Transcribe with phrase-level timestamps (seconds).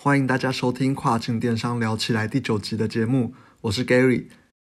[0.00, 4.26] 欢迎大家收听《跨境电商聊起来》第九集的节目，我是 Gary。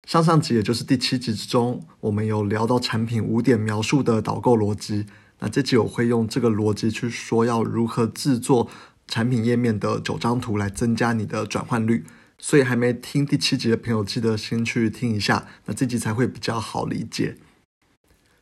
[0.07, 5.05] 上上集也就是第七集之中，我们有聊到产品五点描述的导购逻辑。
[5.39, 8.69] 那这集我会用这个逻辑去说要如何制作
[9.05, 12.05] 产品页面的九张图来增加你的转换率。
[12.37, 17.35] 所以还没听第七集的朋友，记得先去听一下，那这集才会比较好理解。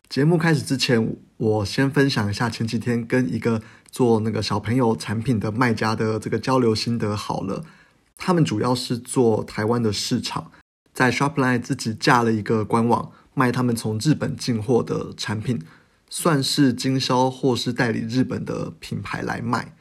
[0.08, 3.64] 节目开始之前，我先分享一下前几天跟一个
[3.96, 7.16] 做那个小朋友产品的卖家的这个交流心得。
[7.16, 7.64] 好了，
[8.18, 10.51] 他们主要是做台湾的市场，
[10.93, 15.61] 在 Shopline 自己架了一个官网，卖他们从日本进货的产品，
[16.10, 19.78] 算是经销或是代理日本的品牌来卖。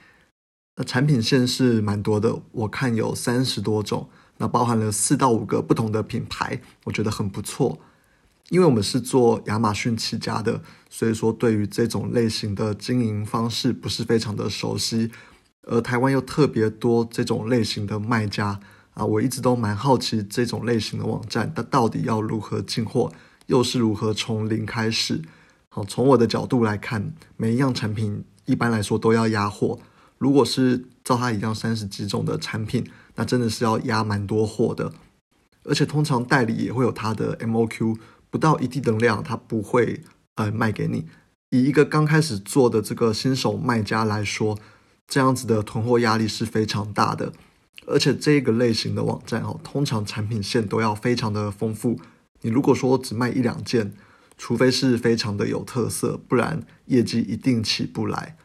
[0.77, 4.09] 那产品线是蛮多的，我看有三十多种，
[4.39, 7.81] 那包含了四到五个不同的品牌，我觉得很不错。
[8.51, 15.11] 因为我们是做亚马逊起家的，所以说对于这种类型的经营方式不是非常的熟悉，
[15.63, 18.61] 而台湾又特别多这种类型的卖家
[18.93, 23.11] 啊，我一直都蛮好奇这种类型的网站，它到底要如何进货，
[23.47, 25.23] 又是如何从零开始。
[25.71, 29.79] 好，从我的角度来看，每一样产品一般来说都要压货，
[30.19, 34.93] 如果是照它一样三十几种的产品，那真的是要压蛮多货的，
[35.65, 37.97] 而且通常代理也会有它的 MOQ。
[38.35, 40.01] 不到一定的量，他不会
[40.35, 41.07] 呃卖给你。
[41.51, 44.59] 以一个刚开始做的这个新手卖家来说，
[45.07, 47.33] 这样子的囤货压力是非常大的。
[47.87, 52.01] 而且这个类型的网站哦，通常产品线都要非常的丰富。
[52.41, 53.93] 你如果说只卖一两件，
[54.37, 58.37] 除非是非常的有特色，不然业绩一定起不来。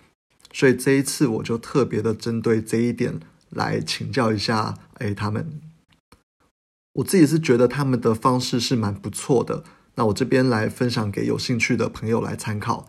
[0.54, 5.60] 所以这一次我就特别的针对这一点来请教一下，哎，他们，
[6.94, 9.64] 我自己是觉得他们的方式是蛮不错的。
[10.00, 12.88] 那我这边来分享给有兴趣的朋友来参考。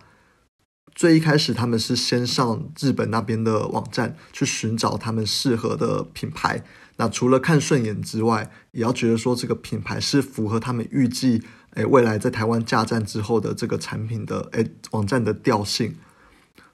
[0.94, 6.62] 最一开始，他们是先上日本那边的网站去寻找他们适合的品牌。
[6.98, 11.42] 那除了看顺眼之外，也要觉得说这个品牌是符合他们预计，
[11.74, 15.96] 诶未来在台湾架站之后的这个产品的诶网站的调性。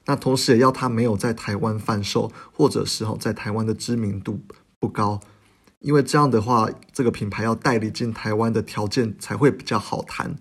[0.05, 4.39] 那同时也要它没有在台湾贩售，或者是在台湾的知名度
[4.77, 5.19] 不高。
[5.79, 10.35] 因为这样的话，这个品牌要代理进台湾的条件才会比较好谈。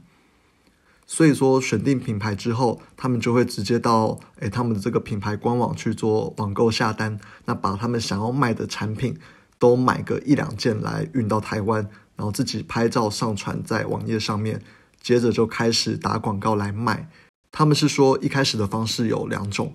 [1.06, 9.16] 所以说，选定品牌之后，他们就会直接到诶他们的这个品牌官网去做网购下单，那把他们想要卖的产品
[9.58, 14.60] 都买个一两件来运到台湾，然后自己拍照上传在网页上面，
[15.00, 17.08] 接着就开始打广告来卖。
[17.52, 19.74] 他们是说一开始的方式有两种，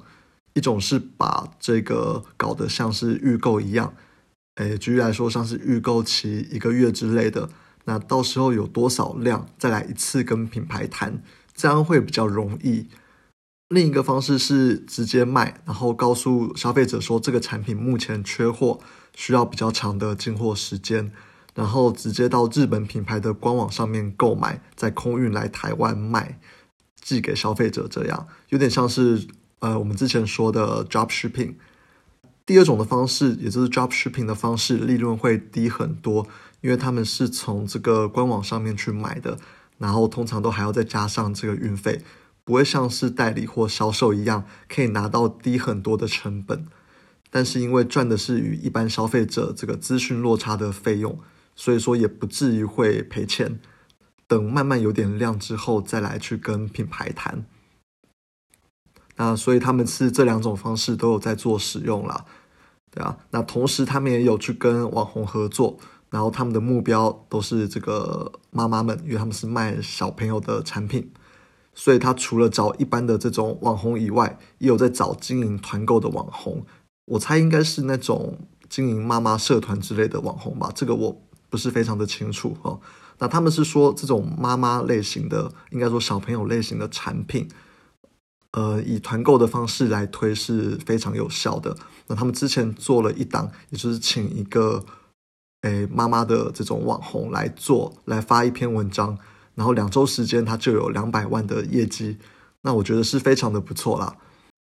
[0.53, 3.93] 一种是把这个搞得像是预购一样。
[4.55, 7.49] 诶，举例来说，像是预购期一个月之类的，
[7.85, 11.23] 那到时候有多少量，再来一次跟品牌谈，
[11.55, 12.87] 这样会比较容易。
[13.69, 18.81] 另一个方式是直接卖，然后告诉消费者说这个产品目前缺货，
[19.15, 21.09] 需要比较长的进货时间，
[21.55, 26.37] 然后直接到日本品牌的官网上面购买，再空运来台湾卖，
[26.99, 29.25] 寄给消费者，这样有点像是
[29.59, 31.53] 呃我们之前说的 drop shipping。
[32.51, 36.27] 第二种的方式，也就是 drop shipping 的方式，利润会低很多，
[36.59, 39.37] 因为他们是从这个官网上面去买的，
[39.77, 42.01] 然后通常都还要再加上这个运费，
[42.43, 46.67] 不会像是代理或销售一样可以拿到低很多的成本。
[47.29, 51.17] 但是因为赚的是与一般消费者这个资讯落差的费用，
[51.55, 53.61] 所以说也不至于会赔钱。
[54.27, 57.45] 等慢慢有点量之后，再来去跟品牌谈。
[59.15, 62.25] 那所以他们是这两种方式都有在做使用了，
[62.91, 63.17] 对啊。
[63.31, 65.77] 那同时他们也有去跟网红合作，
[66.09, 71.11] 然后他们的目标都是这个妈妈们，因为他们是卖小朋友的产品，
[71.73, 76.65] 所以他除了找一般的这种网红以外，也有在找经营团购的网红。
[77.05, 78.37] 我猜应该是那种
[78.69, 82.79] 经营妈妈社团之类的网红吧，这个我不是非常的清楚哦。
[83.19, 87.47] 那他们是说这种妈妈类型的，应该说小朋友类型的产品。
[88.51, 91.77] 呃，以团购的方式来推是非常有效的。
[92.07, 94.83] 那他们之前做了一档，也就是请一个
[95.61, 99.17] 诶妈妈的这种网红来做，来发一篇文章，
[99.55, 102.17] 然后两周时间他就有两百万的业绩。
[102.63, 104.17] 那我觉得是非常的不错啦。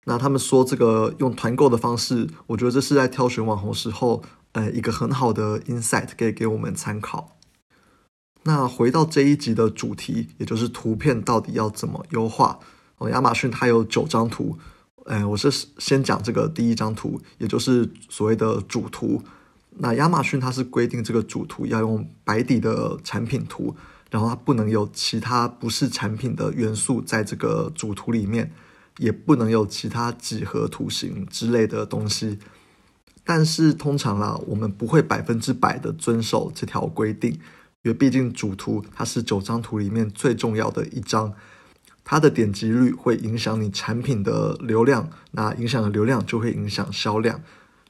[0.04, 4.22] 那他们说这个用团购的方式，我觉得这是在挑选网红时候，
[4.52, 7.36] 呃，一个很好的 insight 可以给我们参考。
[8.42, 12.58] 那回到这一集的主题，也就是图片到底要怎么优化？
[13.10, 14.58] 亚马逊它有九张图，
[15.06, 19.22] 哎，我是先讲这个第一张图，也就是所谓的主图。
[19.78, 23.74] 那亚马逊它是规定这个主图要用白底的产品图，
[24.10, 28.52] 然后它不能有其他不是产品的元素在这个主图里面，
[28.98, 32.38] 也不能有其他几何图形之类的东西。
[33.24, 37.30] 但是通常啦，我们不会百分之百的遵守这条规定，
[37.82, 41.32] 因为毕竟主图它是九张图里面最重要的一张，
[42.04, 47.40] 它的点击率会影响你产品的流量，那影响的流量就会影响销量，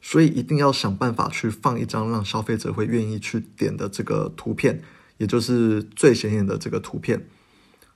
[0.00, 4.82] 所以一定要想办法去放一张让消费者会愿意去点的这个图片，
[5.18, 7.26] 也就是最显眼的这个图片。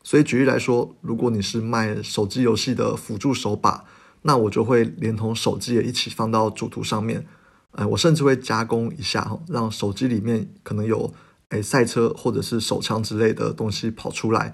[0.03, 3.85] 所以举例来说，如果你是卖手机游戏的辅助手把。
[4.23, 7.25] 那我就会连同手机也一起放到主图上面，
[7.71, 11.15] 哎，我甚至会加工一下，让手机里面可能有
[11.51, 14.53] 哎赛车或者是手枪之类的东西跑出来，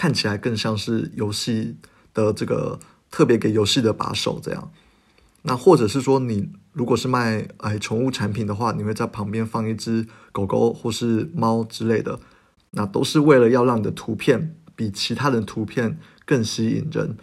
[0.00, 1.76] 看起来更像是游戏
[2.14, 2.80] 的这个
[3.10, 4.72] 特别给游戏的把手这样。
[5.42, 12.18] 那或者是说你如果是卖哎宠物产品的话，你会在旁边放一只狗狗或是猫之类的，
[12.70, 17.18] 那都是为了要让你的图片比其他的图片更吸引人。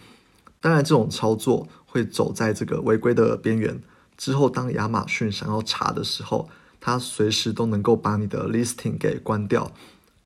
[0.61, 1.67] 当然，这种操作。
[1.89, 3.81] 会走在这个违规的边缘
[4.17, 6.47] 之后，当亚马逊想要查的时候，
[6.79, 9.71] 它随时都能够把你的 listing 给关掉。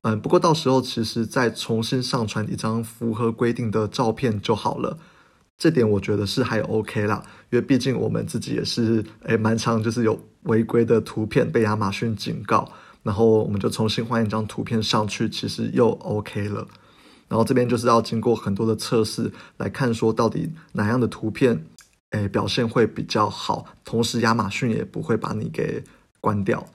[0.02, 4.98] 嗯，不过到时候其实再重新上传一张符合规定的照片就好了。
[5.58, 12.68] 这点我觉得是还 OK 啦，因为毕竟我们自己也是诶蛮常就是有违规的图片被亚马逊警告，
[13.04, 16.66] 然后我们就重新换一张图片上去，其实又 OK 了。
[17.28, 21.64] 然后这边就是要经过很多的测试来看，说到底哪样的图片，
[22.10, 25.82] 诶表现会比较好，同时亚马逊也不会把你给
[26.20, 26.66] 关掉。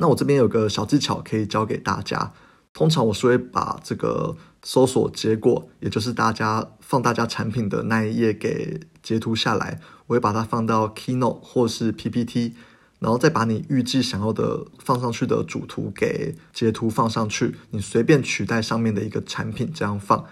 [0.00, 2.32] 那我这边有个小技巧可以教给大家，
[2.72, 12.54] 通常我是会把这个搜索结果，也就是大家放大家产品的那一页给截图下来，我会把它放到 Keynote 或是 PPT。
[13.00, 20.24] 然后再把你预计想要的放上去的主图给截图放上去，你随便取代上面的一个产品这样放，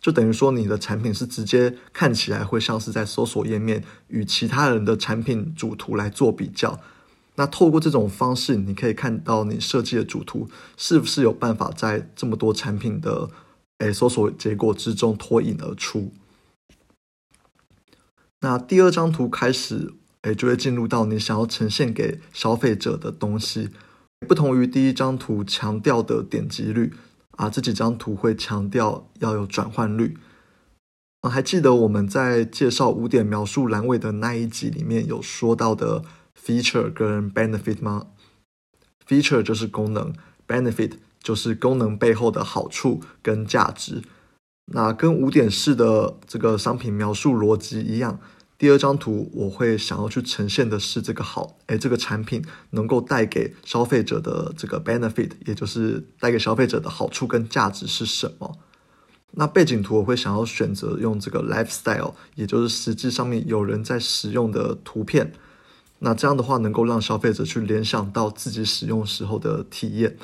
[0.00, 6.80] 就等于说你的产品是直接看起来会像是在搜索页面与其他人的产品主图来做比较。
[7.40, 10.46] 那透过这种方式，你可以看到你设计的主图
[10.76, 13.30] 是不是有办法在这么多产品的
[13.78, 16.12] 诶搜索结果之中脱颖而出。
[18.40, 19.94] 那第二张图开始。
[20.22, 23.70] 哎，就会进入到你想要呈现给消费者的东西。
[24.28, 26.92] 不同于第一张图强调的点击率
[27.38, 30.18] 啊，这几张图会强调要有转换率。
[31.22, 36.04] 啊，还记得我们在介绍五点描述栏位的那一集里面有说到的
[36.50, 38.08] feature 跟 benefit 吗
[39.06, 40.12] ？feature 就是功能
[40.48, 44.02] ，benefit 就是功能背后的好处跟价值。
[44.72, 48.18] 那跟五点式的这个商品描述逻辑一样。
[48.58, 58.58] 第二张图我会想要去呈现的是这个好，哎，这个产品能够带给消费者的这个 benefit，也就是带给消费者的好处跟价值是什么？
[59.32, 65.32] 那背景图我会想要选择用这个 lifestyle，也就是实际上面有人在使用的图片。
[66.00, 70.16] 那这样的话能够让消费者去联想到自己使用时候的体验。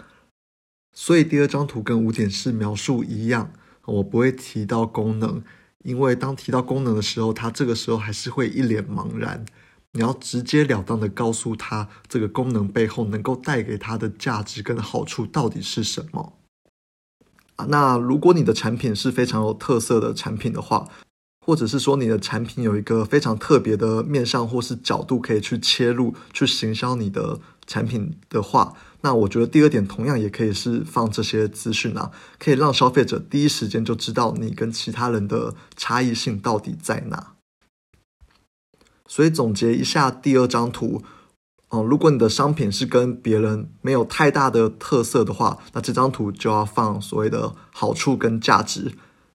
[0.92, 3.52] 所以第二张图跟五点式描述一样，
[3.84, 5.42] 我不会提到功能。
[5.84, 9.44] 因为当提到功能的时候，他这个时候还是会一脸茫然。
[9.92, 16.32] 你要直截了当的告诉他，这个功能背后能够带给他的价值跟好处到底是什么
[17.54, 17.66] 啊？
[17.68, 20.88] 那如果你的产品是非常有特色的产品的话，
[21.46, 27.38] 或者是说你的产品有一个非常特别的面向或是角度可以去切入去行销你的
[27.68, 28.74] 产品的话。
[29.02, 32.10] 那我觉得第二点同样也可以是放这些资讯啊，
[32.40, 37.34] 可以让消费者第一时间就知道你跟其他人的差异性到底在哪。
[39.06, 41.04] 所以总结一下第二张图，
[41.68, 48.90] 哦，如果你的商品是跟别人没有太大的特色的话，那这张图就要放所谓的好处跟价值，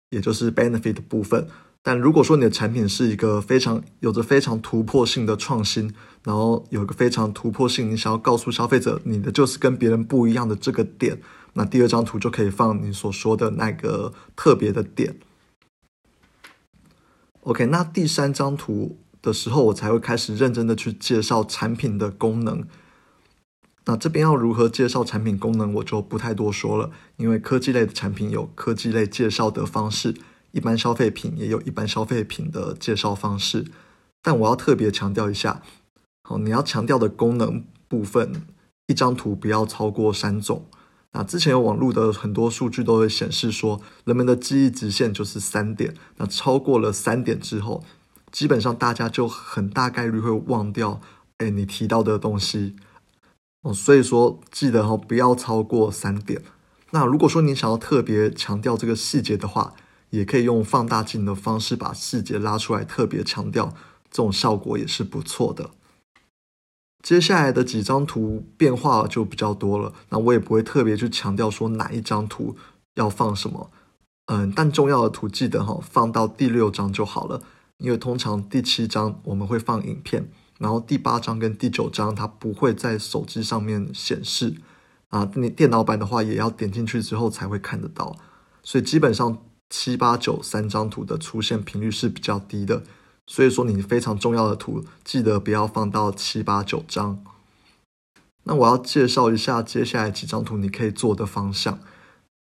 [0.10, 1.48] 也就是 benefit 部分。
[1.83, 5.91] 但如果说你的产品是一个非常有着非常突破性的创新，
[6.23, 11.19] 然后有一个非常突破性，你想要告诉消费者你的就是跟别人不一样的这个点，
[11.53, 15.17] 那第二张图就可以放你所说的那个特别的点。
[17.41, 22.63] OK，那第三张图的时候，我才会开始认真的去介绍产品的功能。
[23.85, 30.13] 那这边要如何介绍产品功能，我就不太多说了，因为科技类的产品有科技类介绍的方式。
[30.51, 33.65] 一般消费品也有一般消费品的介绍方式，
[34.22, 35.62] 但我要特别强调一下，
[36.24, 38.46] 好，你要强调的功能部分，
[38.88, 40.65] 一张图不要超过三种。
[41.13, 47.84] 那之前有网络的很多数据都会显示说，人们的记忆直线就是三点，那超过了三点之后，
[48.31, 51.01] 基本上大家就很大概率会忘掉，
[51.38, 52.75] 哎，你提到的东西。
[53.63, 56.41] 哦，所以说记得哈，不要超过三点。
[56.91, 59.74] 那如果说你想要特别强调这个细节的话，
[60.12, 63.74] 也可以用放大镜的方式把细节拉出来，特别强调，
[64.10, 65.72] 这种效果也是不错的。
[67.01, 72.56] 接下来的几张图变化就比较多了，那我也不会特别去强调说哪一张图
[72.94, 73.72] 要放什么，
[74.27, 77.41] 嗯，但重要的图记得哈放到第六张就好了，
[77.80, 84.53] 因为通常第七张我们会放影片，然后第八张跟第九张它不会在手机上面显示，
[85.10, 88.15] 啊，你电脑版的话也要点进去之后才会看得到，
[88.62, 89.41] 所以基本上
[89.72, 92.84] 七八九三张图的出现频率是比较低的。
[93.25, 97.24] 所以说，你非常重要的图，记得不要放到七八九张。
[98.44, 101.80] 那我要介绍一下接下来几张图你可以做的方向。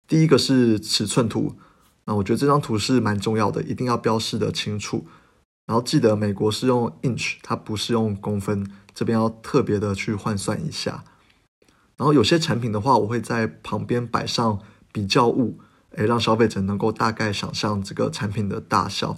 [0.07, 1.55] 第一个是尺寸图，
[2.05, 5.05] 那我觉得这张图是蛮重要的，一定要标示的清楚。
[5.65, 11.03] 然后记得美国是用 inch，它不是用公分，这边要特别的去换算一下。
[11.97, 14.59] 然后有些产品的话，我会在旁边摆上
[14.93, 15.59] 比较物，
[15.97, 19.17] 诶，让消费者能够大概想象这个产品的大小。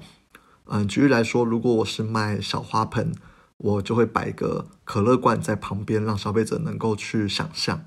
[0.65, 3.13] 嗯，举例来说，如果我是卖小花盆，
[3.57, 7.83] 我就会摆个可乐罐在旁边，让消费者能够去想象。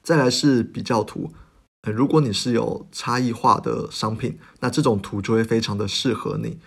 [0.00, 1.32] 再来是比较图，
[1.82, 6.60] 如果你是有差异化的商品，那这种图就会非常的适合你。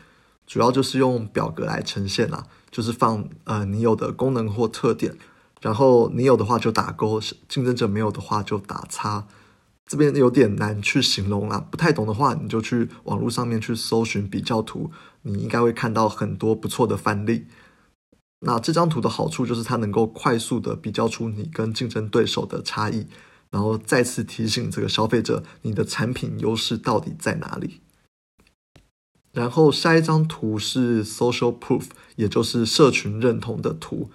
[0.46, 5.16] 主要就是用表格来呈现啦，就是放呃你有的功能或特点，
[5.62, 9.28] 然后你有的话就打勾，竞争者没有的话就打叉。
[9.88, 14.92] 这边有点难去形容啦，不太懂的话，你就去网络上面去搜寻比较图，
[15.22, 17.48] 你应该会看到很多不错的范例。
[18.42, 23.08] 那这张图的好处就是它能够快速的比较出你跟竞争对手的差异，
[23.50, 27.80] 然后再次提醒这个消费者你的产品优势到底在哪里。
[29.32, 31.86] 然后下一张图是 social proof，
[32.18, 34.12] 也就是社群认同的图。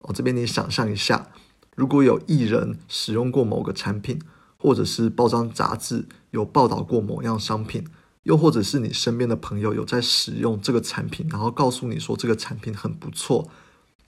[0.00, 1.30] 哦，这边你想象一下，
[1.74, 4.20] 如果有艺人使用过某个产品。
[4.56, 7.84] 或者是报章杂志有报道过某样商品，
[8.24, 13.48] 又或者是你身边的朋友有在使用这个产品，然后告诉你说这个产品很不错，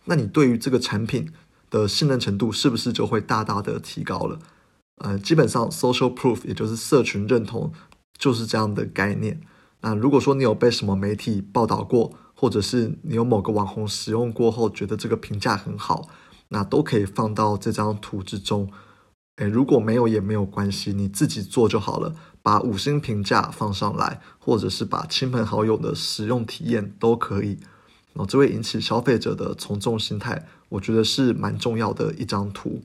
[0.06, 1.30] 那你对于这个产品
[1.70, 4.38] 的信任程度是不是就会大大的提高了？
[4.96, 7.72] 呃，基本上 social proof 也就是社群认同
[8.18, 9.40] 就是这样的概念。
[9.82, 16.08] 那如果说你有被什么媒体报道过，或者是你有某个网红使用过后觉得这个评价很好，
[16.48, 18.68] 那都可以放到这张图之中。
[19.38, 22.14] 诶，如果没有也没有关系，你自己做就好了。
[22.40, 27.58] 把五星评价放上来，或者是把亲朋好友的使用体验都可以。
[28.14, 32.82] 哦，这会引起消费者的从众心态，我觉得是蛮重要的一张图。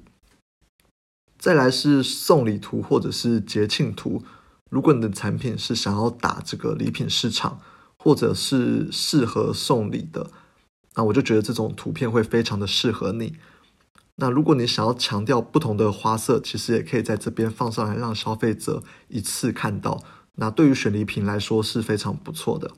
[1.40, 4.24] 再来是送礼图或者是节庆图。
[4.70, 7.60] 如果你的产品是想要打这个礼品市场，
[7.98, 10.30] 或者是适合送礼的，
[10.96, 13.38] 那我就觉得这种图片会非常的适合你。
[14.24, 20.02] 那如果你想要强调不同的花色，其实也可以在这边放上来，让消费者一次看到。
[20.36, 22.72] 那对于选礼品来说是非常不错的。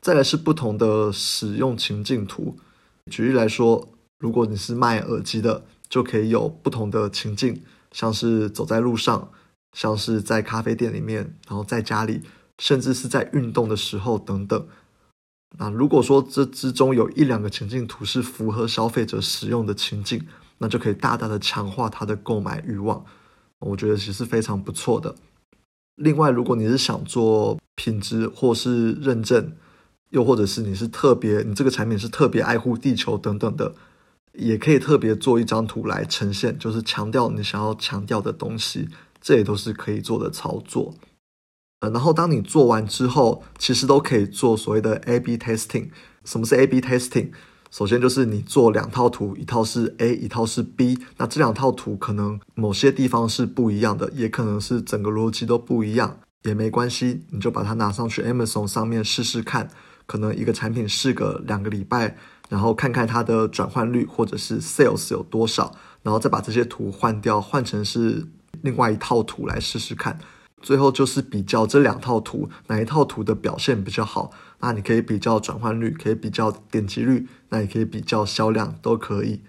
[0.00, 2.56] 再来是不同的使用情境图，
[3.10, 3.88] 举例来说，
[4.20, 9.32] 如果你是卖耳机的，就可以有不同的情境，像是走在路上，
[9.76, 12.22] 像是在咖啡店里面，然后在家里，
[12.60, 14.68] 甚至是在运动的时候等等。
[15.58, 20.26] 那如果说这之中有一两个情境图是符合消费者使用的情境，
[20.58, 23.04] 那就可以大大的强化他的购买欲望。
[23.60, 25.14] 我觉得其实非常不错的。
[25.94, 29.52] 另外，如果你是想做品质或是认证，
[30.10, 33.74] 又或者是你是特别，你这个产品是特别爱护地球等等的，
[34.34, 38.88] 也可以特别做一张图来呈现，就是强调你想要强调的东西，
[39.22, 40.94] 这也都是可以做的操作。
[41.80, 45.90] 呃，然后当你做完之后，其实都可以做所谓的 A/B testing。
[46.24, 47.30] 什么是 A/B testing？
[47.70, 50.98] 首先就是你做两套图，一套是 A，一套是 B。
[51.18, 59.68] 那这两套图可能某些地方是不一样的，也可能是整个逻辑都不一样，也没关系，你就把它拿上去 Amazon 上面试试看。
[60.06, 62.16] 可能一个产品试个两个礼拜，
[62.48, 68.24] 然后看看它的转换率或者是 Sales 有多少，然后再把这些图换掉，换成是
[68.62, 70.16] 另外一套图来试试看。
[70.62, 79.42] 最后就是比较这两套图哪一套图的表现比较好，那你可以比较转换率，可以比较点击率，那也可以比较销量，都可以。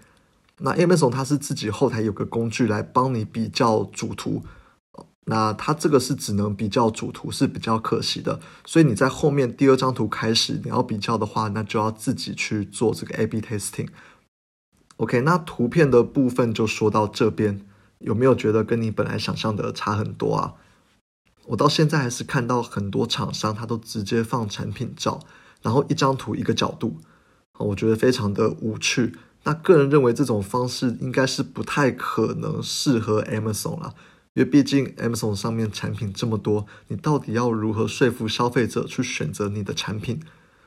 [0.60, 4.44] 那 Amazon 它是自己后台有个工具来帮你比较主图，
[5.26, 13.88] 那它这个是只能比较主图是比较可惜的，所以你在后面第二张图开始你要比较的话，那就要自己去做这个 A/B testing。
[14.98, 17.62] OK，那图片的部分就说到这边，
[18.00, 20.54] 有没有觉得跟你本来想象的差很多啊？
[21.48, 25.20] 我到现在还是看到很多厂商，他都直接放产品照，
[25.62, 26.98] 然后一张图一个角度，
[27.58, 29.16] 我觉得非常的无趣。
[29.44, 33.96] 那个人认为这种方式应该是不太可能适合 Amazon 了，
[34.34, 40.20] 因为毕竟 Amazon 上面产品这么多，你到底要如何说服消费者去选择你的产品？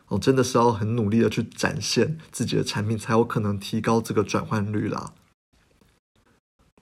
[0.08, 5.12] 哦，真的是要很努力的去展现自己的产品，才有可能提高这个转换率啦。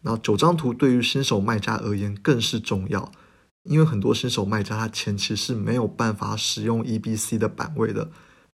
[0.03, 3.11] 那九张图对于新手卖家而言更是重要，
[3.65, 8.11] 因为很多新手卖家他前期是没有办法使用 EBC 的版位的，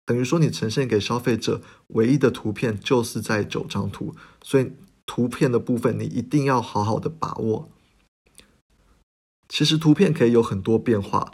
[0.06, 4.72] 等于说你呈现给消费者唯一的图片就是在九张图，所以
[5.06, 7.70] 图片的部分你一定要好好的把握。
[9.50, 11.34] 其实图片可以有很多变化。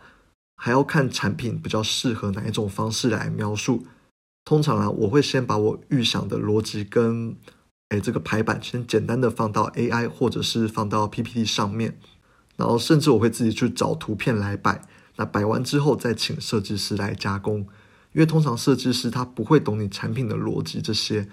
[0.60, 3.86] 还要看产品比较适合哪一种方式来描述。
[4.44, 7.38] 通常啊，我会先把我预想的逻辑跟
[7.90, 12.00] 哎这个排版先简单的放到 AI 或者是放到 PPT 上面，
[12.58, 14.82] 然后甚至我会自己去找图片来摆。
[15.16, 17.60] 那摆完之后再请设计师来加工，
[18.14, 21.28] 因为通常设计师他不会懂你产品的逻辑这些，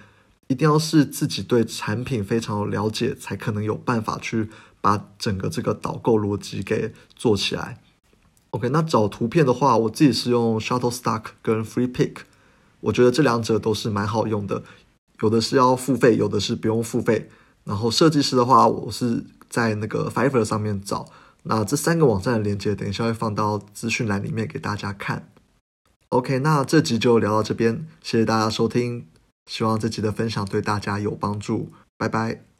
[0.46, 4.48] 一定要是自己对产品非常了解，才可能有办法去
[4.80, 7.80] 把整个这个导购逻辑给做起来。
[8.50, 12.18] OK，那找图片的话，我自己是用 Shutterstock 跟 Free Pick，
[12.80, 14.62] 我觉得这两者都是蛮好用的。
[15.20, 17.28] 有的是要付费，有的是不用付费。
[17.64, 21.08] 然后设计师的话，我是在那个 Fiverr 上面找。
[21.44, 25.28] 那这三个网站的链接，等一下会放到资讯栏里面给大家看。
[26.08, 29.06] OK，那这集就聊到这边，谢谢大家收听，
[29.46, 32.53] 希望这集的分享对大家有帮助，拜拜。